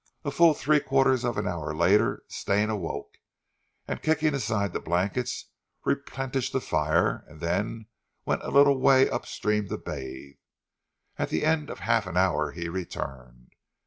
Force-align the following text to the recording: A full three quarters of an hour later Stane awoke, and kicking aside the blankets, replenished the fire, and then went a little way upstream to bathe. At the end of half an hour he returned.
A 0.25 0.31
full 0.31 0.55
three 0.55 0.79
quarters 0.79 1.23
of 1.23 1.37
an 1.37 1.47
hour 1.47 1.75
later 1.75 2.23
Stane 2.27 2.71
awoke, 2.71 3.19
and 3.87 4.01
kicking 4.01 4.33
aside 4.33 4.73
the 4.73 4.79
blankets, 4.79 5.51
replenished 5.85 6.53
the 6.53 6.59
fire, 6.59 7.23
and 7.27 7.39
then 7.39 7.85
went 8.25 8.41
a 8.41 8.49
little 8.49 8.79
way 8.79 9.07
upstream 9.07 9.67
to 9.69 9.77
bathe. 9.77 10.37
At 11.19 11.29
the 11.29 11.45
end 11.45 11.69
of 11.69 11.81
half 11.81 12.07
an 12.07 12.17
hour 12.17 12.49
he 12.51 12.67
returned. 12.67 13.51